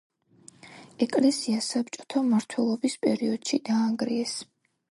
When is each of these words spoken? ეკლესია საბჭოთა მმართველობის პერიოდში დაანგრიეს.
ეკლესია 1.05 1.59
საბჭოთა 1.67 2.23
მმართველობის 2.29 2.99
პერიოდში 3.07 3.61
დაანგრიეს. 3.71 4.35